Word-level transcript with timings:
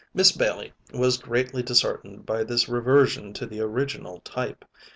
Miss 0.15 0.31
Bailey 0.31 0.73
was 0.95 1.19
greatly 1.19 1.61
disheartened 1.61 2.25
by 2.25 2.43
this 2.43 2.67
reversion 2.67 3.33
to 3.33 3.45
the 3.45 3.61
original 3.61 4.19
type. 4.21 4.65